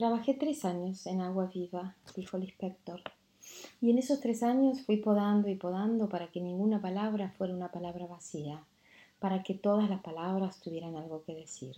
[0.00, 3.02] Trabajé tres años en Agua Viva, dijo el inspector,
[3.82, 7.70] y en esos tres años fui podando y podando para que ninguna palabra fuera una
[7.70, 8.64] palabra vacía,
[9.18, 11.76] para que todas las palabras tuvieran algo que decir.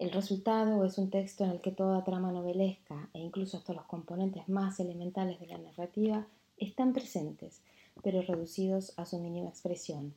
[0.00, 3.84] El resultado es un texto en el que toda trama novelesca e incluso hasta los
[3.84, 6.26] componentes más elementales de la narrativa
[6.58, 7.62] están presentes,
[8.02, 10.12] pero reducidos a su mínima expresión,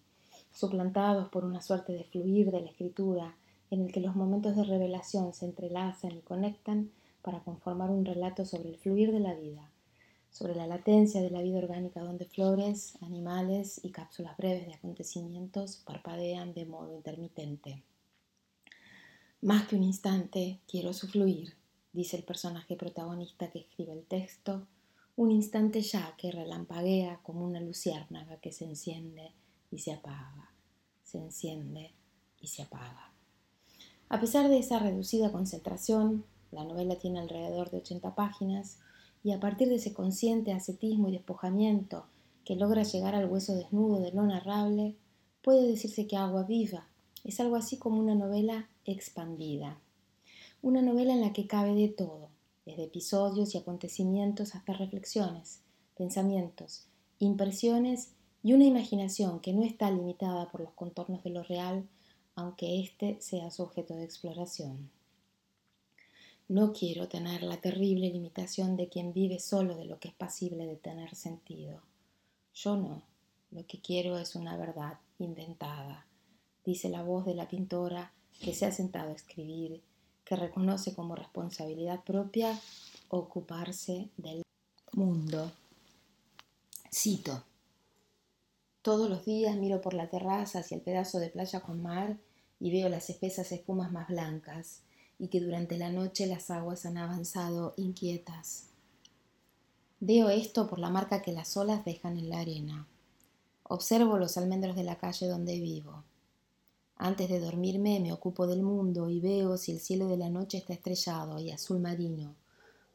[0.51, 3.35] suplantados por una suerte de fluir de la escritura
[3.71, 6.91] en el que los momentos de revelación se entrelazan y conectan
[7.21, 9.69] para conformar un relato sobre el fluir de la vida,
[10.31, 15.77] sobre la latencia de la vida orgánica donde flores, animales y cápsulas breves de acontecimientos
[15.85, 17.83] parpadean de modo intermitente.
[19.41, 21.55] Más que un instante, quiero su fluir,
[21.93, 24.67] dice el personaje protagonista que escribe el texto,
[25.15, 29.33] un instante ya que relampaguea como una luciérnaga que se enciende
[29.71, 30.51] y se apaga,
[31.03, 31.93] se enciende
[32.39, 33.18] y se apaga.
[34.09, 38.79] A pesar de esa reducida concentración, la novela tiene alrededor de 80 páginas
[39.23, 42.05] y a partir de ese consciente ascetismo y despojamiento
[42.43, 44.95] que logra llegar al hueso desnudo de lo narrable,
[45.43, 46.87] puede decirse que Agua Viva
[47.23, 49.79] es algo así como una novela expandida.
[50.63, 52.29] Una novela en la que cabe de todo,
[52.65, 55.61] desde episodios y acontecimientos hasta reflexiones,
[55.95, 56.87] pensamientos,
[57.19, 61.87] impresiones y una imaginación que no está limitada por los contornos de lo real,
[62.39, 64.89] aunque éste sea su objeto de exploración.
[66.47, 70.65] No quiero tener la terrible limitación de quien vive solo de lo que es pasible
[70.65, 71.81] de tener sentido.
[72.53, 73.03] Yo no.
[73.51, 76.05] Lo que quiero es una verdad inventada,
[76.63, 79.81] dice la voz de la pintora que se ha sentado a escribir,
[80.23, 82.57] que reconoce como responsabilidad propia
[83.09, 84.43] ocuparse del
[84.93, 85.51] mundo.
[86.91, 87.48] Cito.
[88.81, 92.17] Todos los días miro por la terraza hacia el pedazo de playa con mar
[92.61, 94.83] y veo las espesas espumas más blancas
[95.19, 98.67] y que durante la noche las aguas han avanzado inquietas.
[99.99, 102.87] Veo esto por la marca que las olas dejan en la arena.
[103.63, 106.05] Observo los almendros de la calle donde vivo.
[106.95, 110.57] Antes de dormirme me ocupo del mundo y veo si el cielo de la noche
[110.57, 112.33] está estrellado y azul marino,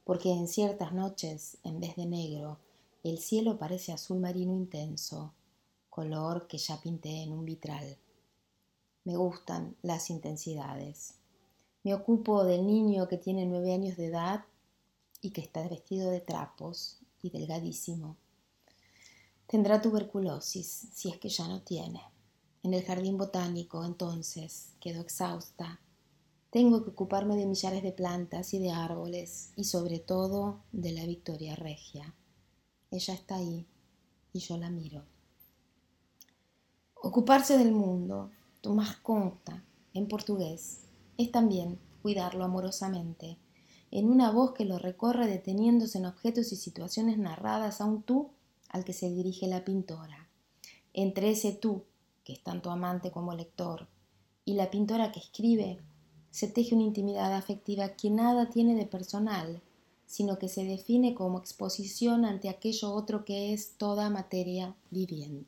[0.05, 2.59] porque en ciertas noches, en vez de negro,
[3.03, 5.33] el cielo parece azul marino intenso,
[5.95, 7.97] color que ya pinté en un vitral.
[9.05, 11.15] Me gustan las intensidades.
[11.85, 14.45] Me ocupo del niño que tiene nueve años de edad
[15.21, 18.17] y que está vestido de trapos y delgadísimo.
[19.47, 22.03] Tendrá tuberculosis, si es que ya no tiene.
[22.65, 25.81] En el jardín botánico, entonces, quedo exhausta.
[26.51, 31.07] Tengo que ocuparme de millares de plantas y de árboles y sobre todo de la
[31.07, 32.17] Victoria Regia.
[32.91, 33.69] Ella está ahí
[34.33, 35.14] y yo la miro.
[37.07, 38.31] Ocuparse del mundo,
[38.63, 40.87] tu mascota, en portugués,
[41.19, 43.37] es también cuidarlo amorosamente,
[43.91, 48.31] en una voz que lo recorre deteniéndose en objetos y situaciones narradas a un tú
[48.71, 50.31] al que se dirige la pintora.
[50.95, 51.85] Entre ese tú,
[52.25, 53.87] que es tanto amante como lector,
[54.47, 55.81] y la pintora que escribe,
[56.31, 59.61] se teje una intimidad afectiva que nada tiene de personal,
[60.07, 65.45] sino que se define como exposición ante aquello otro que es toda materia viviente.